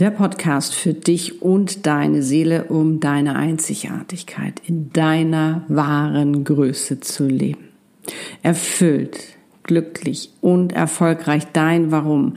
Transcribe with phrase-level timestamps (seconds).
[0.00, 7.26] Der Podcast für dich und deine Seele, um deine Einzigartigkeit in deiner wahren Größe zu
[7.26, 7.68] leben.
[8.42, 12.36] Erfüllt, glücklich und erfolgreich dein Warum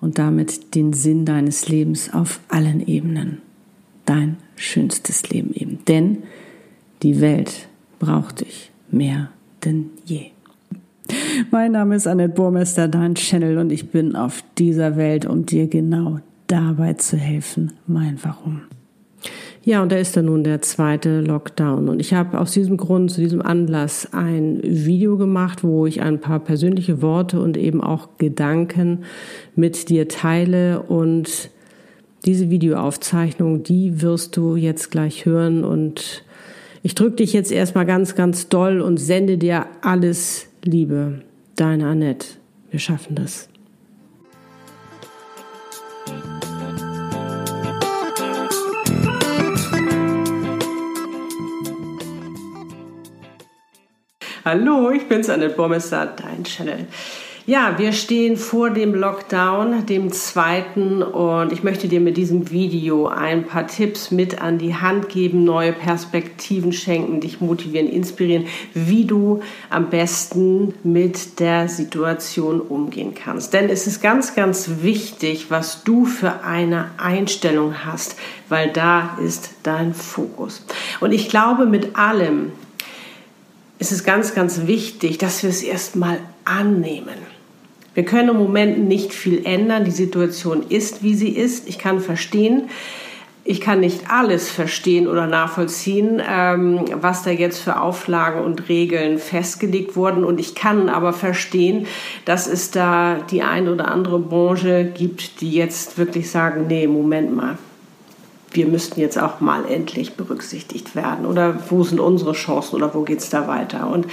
[0.00, 3.42] und damit den Sinn deines Lebens auf allen Ebenen.
[4.06, 5.80] Dein schönstes Leben eben.
[5.88, 6.18] Denn
[7.02, 7.66] die Welt
[7.98, 9.32] braucht dich mehr
[9.64, 10.26] denn je.
[11.50, 15.66] Mein Name ist Annette Burmester, dein Channel, und ich bin auf dieser Welt, um dir
[15.66, 18.62] genau dabei zu helfen, mein Warum.
[19.62, 21.88] Ja, und da ist dann nun der zweite Lockdown.
[21.88, 26.18] Und ich habe aus diesem Grund, zu diesem Anlass ein Video gemacht, wo ich ein
[26.18, 29.04] paar persönliche Worte und eben auch Gedanken
[29.54, 30.82] mit dir teile.
[30.82, 31.50] Und
[32.24, 36.24] diese Videoaufzeichnung, die wirst du jetzt gleich hören und
[36.82, 41.20] ich drücke dich jetzt erstmal ganz, ganz doll und sende dir alles Liebe.
[41.56, 42.26] Deine Annette.
[42.70, 43.49] Wir schaffen das.
[54.42, 56.86] Hallo, ich bin's Annette Bomester, dein Channel.
[57.44, 63.06] Ja, wir stehen vor dem Lockdown, dem zweiten, und ich möchte dir mit diesem Video
[63.06, 69.04] ein paar Tipps mit an die Hand geben, neue Perspektiven schenken, dich motivieren, inspirieren, wie
[69.04, 73.52] du am besten mit der Situation umgehen kannst.
[73.52, 78.16] Denn es ist ganz, ganz wichtig, was du für eine Einstellung hast,
[78.48, 80.64] weil da ist dein Fokus.
[81.00, 82.52] Und ich glaube, mit allem
[83.80, 87.16] ist es ganz, ganz wichtig, dass wir es erstmal annehmen.
[87.94, 89.84] Wir können im Moment nicht viel ändern.
[89.84, 91.66] Die Situation ist, wie sie ist.
[91.66, 92.68] Ich kann verstehen,
[93.42, 99.18] ich kann nicht alles verstehen oder nachvollziehen, ähm, was da jetzt für Auflagen und Regeln
[99.18, 100.24] festgelegt wurden.
[100.24, 101.86] Und ich kann aber verstehen,
[102.26, 107.34] dass es da die eine oder andere Branche gibt, die jetzt wirklich sagen, nee, Moment
[107.34, 107.56] mal,
[108.52, 111.26] wir müssten jetzt auch mal endlich berücksichtigt werden.
[111.26, 113.88] Oder wo sind unsere Chancen oder wo geht es da weiter?
[113.88, 114.06] Und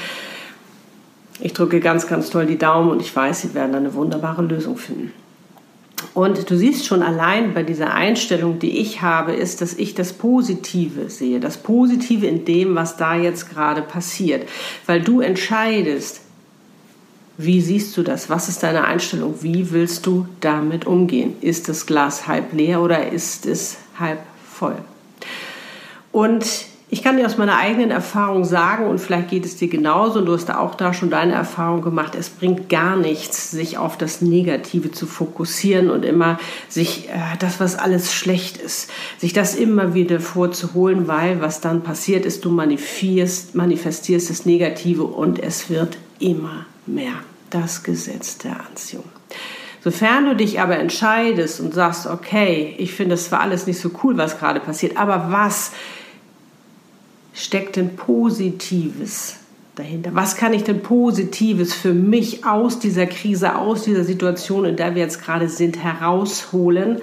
[1.40, 4.78] ich drücke ganz, ganz toll die Daumen und ich weiß, Sie werden eine wunderbare Lösung
[4.78, 5.12] finden.
[6.14, 10.14] Und du siehst schon allein bei dieser Einstellung, die ich habe, ist, dass ich das
[10.14, 11.40] Positive sehe.
[11.40, 14.48] Das Positive in dem, was da jetzt gerade passiert.
[14.86, 16.22] Weil du entscheidest,
[17.38, 18.30] wie siehst du das?
[18.30, 19.36] Was ist deine Einstellung?
[19.42, 21.36] Wie willst du damit umgehen?
[21.42, 24.20] Ist das Glas halb leer oder ist es halb
[24.50, 24.78] voll?
[26.12, 26.46] Und
[26.90, 30.26] ich kann dir aus meiner eigenen Erfahrung sagen, und vielleicht geht es dir genauso, und
[30.26, 34.22] du hast auch da schon deine Erfahrung gemacht, es bringt gar nichts, sich auf das
[34.22, 39.96] Negative zu fokussieren und immer sich äh, das, was alles schlecht ist, sich das immer
[39.96, 45.98] wieder vorzuholen, weil was dann passiert ist, du manifestierst, manifestierst das Negative und es wird
[46.20, 47.14] immer mehr.
[47.50, 49.06] Das Gesetz der Anziehung.
[49.84, 53.92] Sofern du dich aber entscheidest und sagst, okay, ich finde es zwar alles nicht so
[54.04, 55.72] cool, was gerade passiert, aber was
[57.34, 59.38] steckt denn Positives
[59.76, 60.12] dahinter?
[60.14, 64.96] Was kann ich denn Positives für mich aus dieser Krise, aus dieser Situation, in der
[64.96, 67.02] wir jetzt gerade sind, herausholen?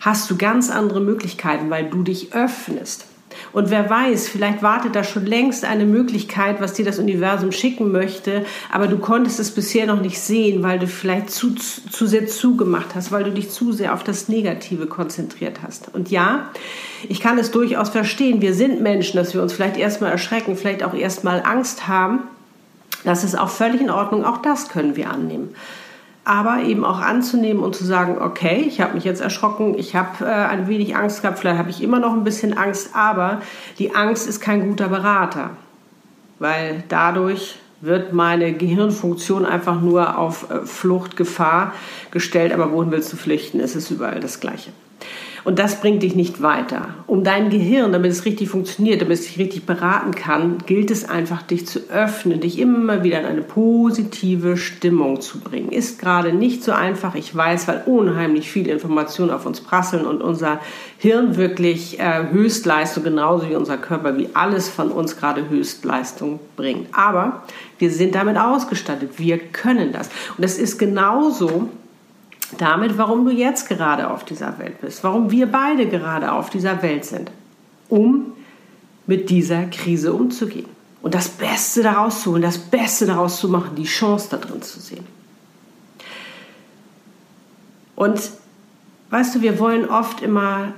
[0.00, 3.06] Hast du ganz andere Möglichkeiten, weil du dich öffnest.
[3.52, 7.90] Und wer weiß, vielleicht wartet da schon längst eine Möglichkeit, was dir das Universum schicken
[7.92, 12.26] möchte, aber du konntest es bisher noch nicht sehen, weil du vielleicht zu, zu sehr
[12.26, 15.92] zugemacht hast, weil du dich zu sehr auf das Negative konzentriert hast.
[15.94, 16.50] Und ja,
[17.08, 18.40] ich kann es durchaus verstehen.
[18.40, 22.20] Wir sind Menschen, dass wir uns vielleicht erstmal erschrecken, vielleicht auch erstmal Angst haben.
[23.04, 24.24] Das ist auch völlig in Ordnung.
[24.24, 25.54] Auch das können wir annehmen
[26.24, 30.24] aber eben auch anzunehmen und zu sagen, okay, ich habe mich jetzt erschrocken, ich habe
[30.24, 33.40] äh, ein wenig Angst gehabt, vielleicht habe ich immer noch ein bisschen Angst, aber
[33.78, 35.50] die Angst ist kein guter Berater,
[36.38, 41.72] weil dadurch wird meine Gehirnfunktion einfach nur auf äh, Flucht, Gefahr
[42.10, 43.58] gestellt, aber wohin willst du flüchten?
[43.60, 44.70] Es ist überall das Gleiche.
[45.44, 46.94] Und das bringt dich nicht weiter.
[47.06, 51.08] Um dein Gehirn, damit es richtig funktioniert, damit es dich richtig beraten kann, gilt es
[51.08, 55.70] einfach, dich zu öffnen, dich immer wieder in eine positive Stimmung zu bringen.
[55.70, 60.22] Ist gerade nicht so einfach, ich weiß, weil unheimlich viele Informationen auf uns prasseln und
[60.22, 60.60] unser
[60.98, 66.88] Hirn wirklich äh, Höchstleistung, genauso wie unser Körper, wie alles von uns gerade Höchstleistung bringt.
[66.92, 67.44] Aber
[67.78, 70.10] wir sind damit ausgestattet, wir können das.
[70.36, 71.68] Und es ist genauso,
[72.58, 76.82] damit, warum du jetzt gerade auf dieser Welt bist, warum wir beide gerade auf dieser
[76.82, 77.30] Welt sind,
[77.88, 78.32] um
[79.06, 80.68] mit dieser Krise umzugehen
[81.02, 84.62] und das Beste daraus zu holen, das Beste daraus zu machen, die Chance da drin
[84.62, 85.04] zu sehen.
[87.96, 88.30] Und
[89.10, 90.72] weißt du, wir wollen oft immer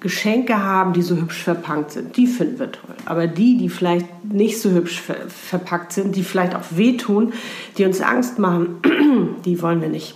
[0.00, 2.16] Geschenke haben, die so hübsch verpackt sind.
[2.16, 2.94] Die finden wir toll.
[3.06, 7.32] Aber die, die vielleicht nicht so hübsch ver verpackt sind, die vielleicht auch wehtun,
[7.78, 8.76] die uns Angst machen,
[9.44, 10.14] die wollen wir nicht.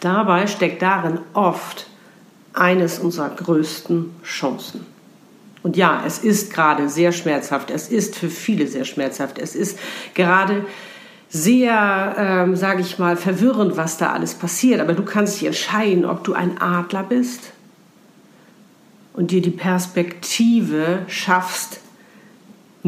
[0.00, 1.86] Dabei steckt darin oft
[2.52, 4.86] eines unserer größten Chancen.
[5.62, 7.70] Und ja, es ist gerade sehr schmerzhaft.
[7.70, 9.38] Es ist für viele sehr schmerzhaft.
[9.38, 9.78] Es ist
[10.14, 10.64] gerade
[11.28, 14.80] sehr, ähm, sage ich mal, verwirrend, was da alles passiert.
[14.80, 17.52] Aber du kannst dich entscheiden, ob du ein Adler bist
[19.12, 21.80] und dir die Perspektive schaffst,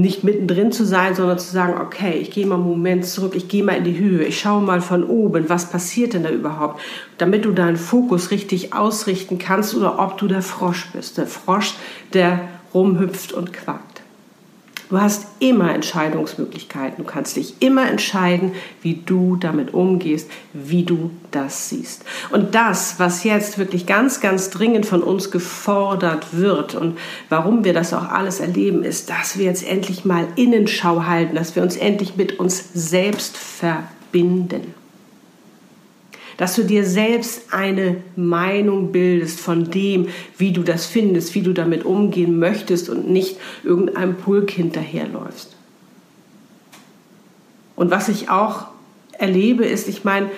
[0.01, 3.49] nicht mittendrin zu sein, sondern zu sagen, okay, ich gehe mal einen Moment zurück, ich
[3.49, 6.81] gehe mal in die Höhe, ich schaue mal von oben, was passiert denn da überhaupt,
[7.19, 11.75] damit du deinen Fokus richtig ausrichten kannst oder ob du der Frosch bist, der Frosch,
[12.13, 12.41] der
[12.75, 13.88] rumhüpft und quakt.
[14.89, 17.05] Du hast immer Entscheidungsmöglichkeiten.
[17.05, 22.05] Du kannst dich immer entscheiden, wie du damit umgehst, wie du das siehst.
[22.31, 26.99] Und das, was jetzt wirklich ganz, ganz dringend von uns gefordert wird und
[27.29, 31.55] warum wir das auch alles erleben, ist, dass wir jetzt endlich mal Innenschau halten, dass
[31.55, 34.75] wir uns endlich mit uns selbst verbinden
[36.39, 40.09] dass du dir selbst eine Meinung bildest von dem,
[40.39, 45.57] wie du das findest, wie du damit umgehen möchtest und nicht irgendeinem Pulk hinterherläufst.
[47.75, 48.69] Und was ich auch
[49.13, 50.31] erlebe, ist, ich meine,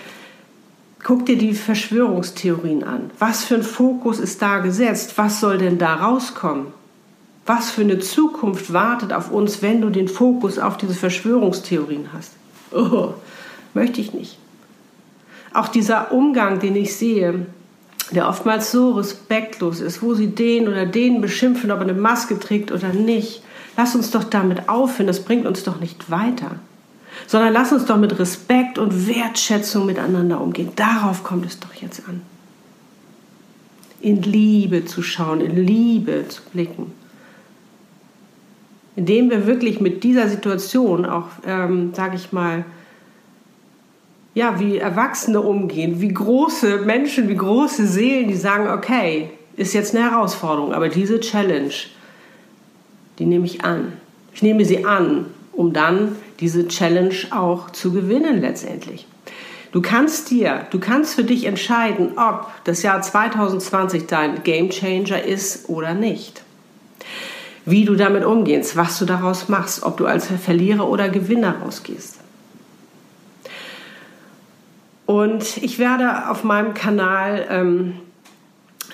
[1.04, 3.10] guck dir die Verschwörungstheorien an.
[3.18, 5.12] Was für ein Fokus ist da gesetzt?
[5.16, 6.68] Was soll denn da rauskommen?
[7.44, 12.32] Was für eine Zukunft wartet auf uns, wenn du den Fokus auf diese Verschwörungstheorien hast?
[12.72, 13.14] Oh,
[13.74, 14.38] möchte ich nicht.
[15.52, 17.46] Auch dieser Umgang, den ich sehe,
[18.12, 22.38] der oftmals so respektlos ist, wo sie den oder den beschimpfen, ob er eine Maske
[22.38, 23.42] trägt oder nicht.
[23.76, 26.56] Lass uns doch damit aufhören, das bringt uns doch nicht weiter.
[27.26, 30.70] Sondern lass uns doch mit Respekt und Wertschätzung miteinander umgehen.
[30.76, 32.22] Darauf kommt es doch jetzt an.
[34.00, 36.92] In Liebe zu schauen, in Liebe zu blicken.
[38.96, 42.64] Indem wir wirklich mit dieser Situation auch, ähm, sage ich mal,
[44.34, 49.94] ja, wie Erwachsene umgehen, wie große Menschen, wie große Seelen, die sagen, okay, ist jetzt
[49.94, 51.74] eine Herausforderung, aber diese Challenge,
[53.18, 53.94] die nehme ich an.
[54.32, 59.06] Ich nehme sie an, um dann diese Challenge auch zu gewinnen letztendlich.
[59.72, 65.22] Du kannst dir, du kannst für dich entscheiden, ob das Jahr 2020 dein Game Changer
[65.22, 66.42] ist oder nicht.
[67.66, 72.18] Wie du damit umgehst, was du daraus machst, ob du als Verlierer oder Gewinner rausgehst.
[75.10, 77.94] Und ich werde auf meinem Kanal, ähm,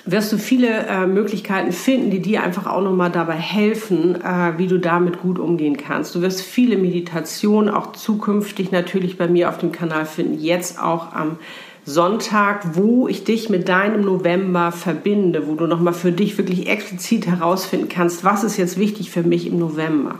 [0.05, 4.65] wirst du viele äh, Möglichkeiten finden, die dir einfach auch nochmal dabei helfen, äh, wie
[4.65, 6.15] du damit gut umgehen kannst.
[6.15, 11.13] Du wirst viele Meditationen auch zukünftig natürlich bei mir auf dem Kanal finden, jetzt auch
[11.13, 11.37] am
[11.85, 17.27] Sonntag, wo ich dich mit deinem November verbinde, wo du nochmal für dich wirklich explizit
[17.27, 20.15] herausfinden kannst, was ist jetzt wichtig für mich im November.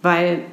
[0.00, 0.46] Weil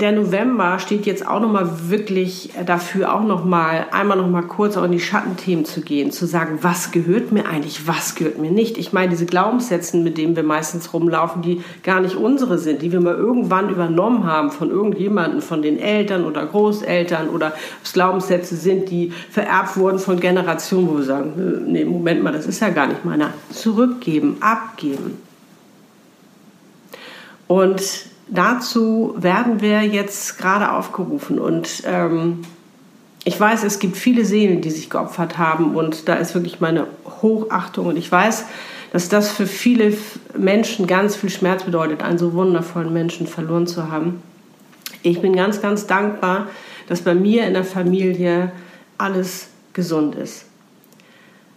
[0.00, 4.42] der November steht jetzt auch noch mal wirklich dafür, auch noch mal einmal noch mal
[4.42, 8.38] kurz auch in die Schattenthemen zu gehen, zu sagen, was gehört mir eigentlich, was gehört
[8.38, 8.78] mir nicht.
[8.78, 12.92] Ich meine, diese Glaubenssätze, mit denen wir meistens rumlaufen, die gar nicht unsere sind, die
[12.92, 17.52] wir mal irgendwann übernommen haben von irgendjemandem, von den Eltern oder Großeltern oder
[17.82, 22.46] es Glaubenssätze sind, die vererbt wurden von Generationen, wo wir sagen, nee, Moment mal, das
[22.46, 23.32] ist ja gar nicht meiner.
[23.50, 25.18] Zurückgeben, abgeben.
[27.46, 31.38] Und dazu werden wir jetzt gerade aufgerufen.
[31.38, 32.42] Und ähm,
[33.24, 35.74] ich weiß, es gibt viele Seelen, die sich geopfert haben.
[35.74, 36.86] Und da ist wirklich meine
[37.22, 37.86] Hochachtung.
[37.86, 38.44] Und ich weiß,
[38.92, 39.94] dass das für viele
[40.36, 44.22] Menschen ganz viel Schmerz bedeutet, einen so wundervollen Menschen verloren zu haben.
[45.02, 46.46] Ich bin ganz, ganz dankbar,
[46.88, 48.52] dass bei mir in der Familie
[48.96, 50.46] alles gesund ist.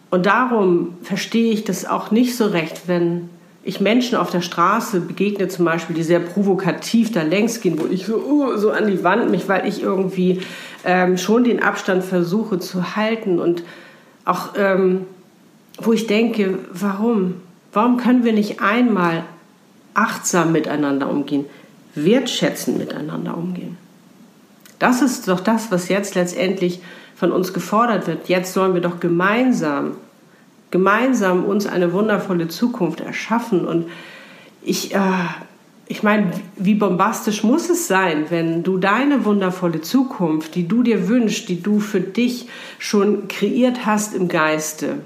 [0.10, 3.30] Und darum verstehe ich das auch nicht so recht, wenn
[3.63, 7.86] ich Menschen auf der Straße begegne zum Beispiel, die sehr provokativ da längs gehen, wo
[7.86, 10.41] ich so, uh, so an die Wand mich, weil ich irgendwie
[10.84, 13.63] ähm, schon den Abstand versuche zu halten und
[14.25, 15.06] auch, ähm,
[15.77, 17.36] wo ich denke, warum?
[17.74, 19.24] Warum können wir nicht einmal
[19.94, 21.46] achtsam miteinander umgehen,
[21.96, 23.77] wertschätzend miteinander umgehen?
[24.80, 26.82] Das ist doch das, was jetzt letztendlich
[27.15, 28.27] von uns gefordert wird.
[28.27, 29.91] Jetzt sollen wir doch gemeinsam
[30.72, 33.68] gemeinsam uns eine wundervolle Zukunft erschaffen.
[33.68, 33.88] Und
[34.63, 35.00] ich, äh,
[35.88, 41.10] ich meine, wie bombastisch muss es sein, wenn du deine wundervolle Zukunft, die du dir
[41.10, 42.48] wünschst, die du für dich
[42.80, 45.00] schon kreiert hast im Geiste,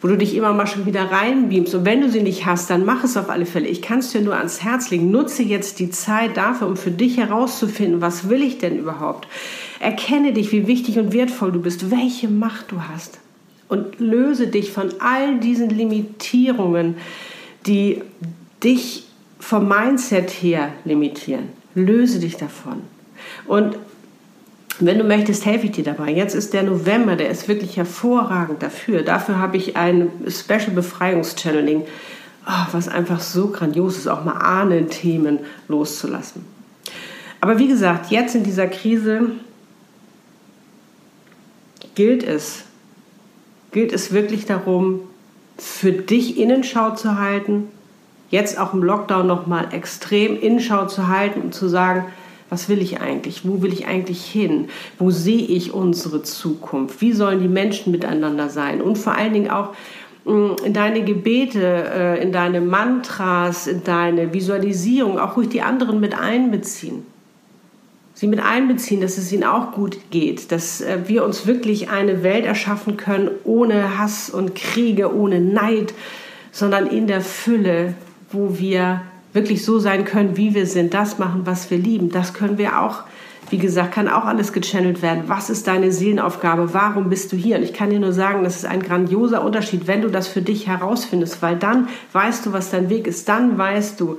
[0.00, 1.76] wo du dich immer mal schon wieder reinbeamst.
[1.76, 3.68] Und wenn du sie nicht hast, dann mach es auf alle Fälle.
[3.68, 5.12] Ich kann es dir nur ans Herz legen.
[5.12, 9.28] Nutze jetzt die Zeit dafür, um für dich herauszufinden, was will ich denn überhaupt?
[9.78, 13.20] Erkenne dich, wie wichtig und wertvoll du bist, welche Macht du hast.
[13.68, 16.96] Und löse dich von all diesen Limitierungen,
[17.66, 18.02] die
[18.62, 19.06] dich
[19.40, 21.48] vom Mindset her limitieren.
[21.74, 22.82] Löse dich davon.
[23.46, 23.76] Und
[24.78, 26.10] wenn du möchtest, helfe ich dir dabei.
[26.10, 29.02] Jetzt ist der November, der ist wirklich hervorragend dafür.
[29.02, 31.82] Dafür habe ich ein Special Befreiungschanneling,
[32.46, 36.44] oh, was einfach so grandios ist, auch mal Ahnen-Themen loszulassen.
[37.40, 39.30] Aber wie gesagt, jetzt in dieser Krise
[41.94, 42.64] gilt es,
[43.72, 45.00] gilt es wirklich darum,
[45.58, 47.68] für dich Innenschau zu halten,
[48.30, 52.06] jetzt auch im Lockdown nochmal extrem Innenschau zu halten und zu sagen,
[52.48, 53.46] was will ich eigentlich?
[53.46, 54.68] Wo will ich eigentlich hin?
[54.98, 57.00] Wo sehe ich unsere Zukunft?
[57.00, 58.80] Wie sollen die Menschen miteinander sein?
[58.80, 59.70] Und vor allen Dingen auch
[60.24, 65.98] mm, in deine Gebete, äh, in deine Mantras, in deine Visualisierung auch ruhig die anderen
[65.98, 67.04] mit einbeziehen.
[68.18, 72.22] Sie mit einbeziehen, dass es ihnen auch gut geht, dass äh, wir uns wirklich eine
[72.22, 75.92] Welt erschaffen können ohne Hass und Kriege, ohne Neid,
[76.50, 77.92] sondern in der Fülle,
[78.32, 79.02] wo wir
[79.34, 82.10] wirklich so sein können, wie wir sind, das machen, was wir lieben.
[82.10, 83.02] Das können wir auch,
[83.50, 85.24] wie gesagt, kann auch alles gechannelt werden.
[85.26, 86.72] Was ist deine Seelenaufgabe?
[86.72, 87.58] Warum bist du hier?
[87.58, 90.40] Und ich kann dir nur sagen, das ist ein grandioser Unterschied, wenn du das für
[90.40, 93.28] dich herausfindest, weil dann weißt du, was dein Weg ist.
[93.28, 94.16] Dann weißt du,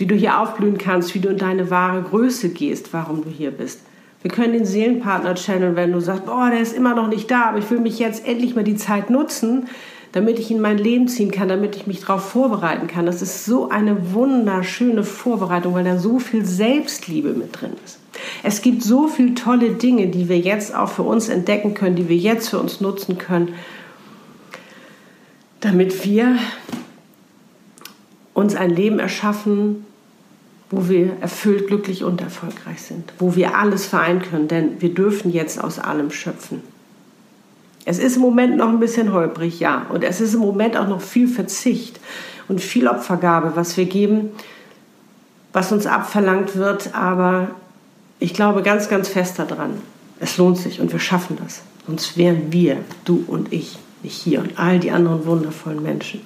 [0.00, 3.50] wie du hier aufblühen kannst, wie du in deine wahre Größe gehst, warum du hier
[3.50, 3.82] bist.
[4.22, 7.50] Wir können den Seelenpartner channeln, wenn du sagst, boah, der ist immer noch nicht da,
[7.50, 9.66] aber ich will mich jetzt endlich mal die Zeit nutzen,
[10.12, 13.04] damit ich in mein Leben ziehen kann, damit ich mich darauf vorbereiten kann.
[13.04, 17.98] Das ist so eine wunderschöne Vorbereitung, weil da so viel Selbstliebe mit drin ist.
[18.42, 22.08] Es gibt so viele tolle Dinge, die wir jetzt auch für uns entdecken können, die
[22.08, 23.54] wir jetzt für uns nutzen können,
[25.60, 26.36] damit wir
[28.32, 29.84] uns ein Leben erschaffen,
[30.70, 35.32] wo wir erfüllt, glücklich und erfolgreich sind, wo wir alles vereinen können, denn wir dürfen
[35.32, 36.62] jetzt aus allem schöpfen.
[37.84, 39.86] Es ist im Moment noch ein bisschen holprig, ja.
[39.88, 41.98] Und es ist im Moment auch noch viel Verzicht
[42.46, 44.30] und viel Opfergabe, was wir geben,
[45.52, 46.94] was uns abverlangt wird.
[46.94, 47.50] Aber
[48.20, 49.80] ich glaube ganz, ganz fest daran.
[50.20, 51.62] Es lohnt sich und wir schaffen das.
[51.86, 56.20] Sonst wären wir, du und ich, nicht hier und all die anderen wundervollen Menschen.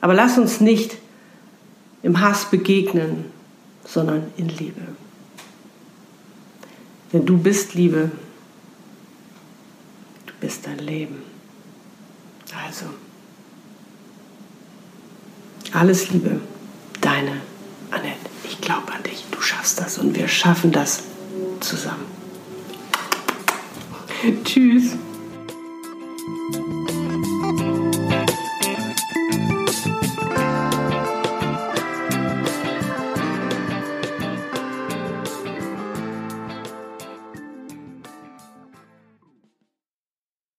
[0.00, 0.96] Aber lass uns nicht
[2.02, 3.24] im Hass begegnen,
[3.88, 4.82] sondern in Liebe.
[7.12, 8.12] Denn du bist Liebe
[10.40, 11.22] bist dein Leben.
[12.66, 12.86] Also,
[15.72, 16.40] alles Liebe,
[17.00, 17.40] deine
[17.90, 18.16] Annette.
[18.44, 21.02] Ich glaube an dich, du schaffst das und wir schaffen das
[21.60, 22.06] zusammen.
[24.44, 24.96] Tschüss.